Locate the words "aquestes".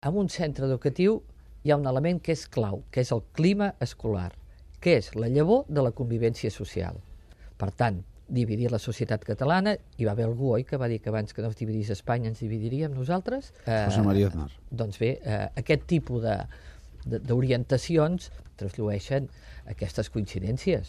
19.72-20.08